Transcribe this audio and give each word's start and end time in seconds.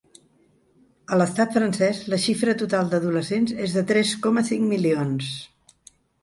A 1.15 1.17
l’estat 1.21 1.51
francès, 1.57 1.99
la 2.13 2.19
xifra 2.23 2.55
total 2.61 2.89
d’adolescents 2.95 3.53
és 3.67 3.77
de 3.77 3.85
tres 3.93 4.15
coma 4.25 4.45
cinc 4.49 4.67
milions. 4.73 5.31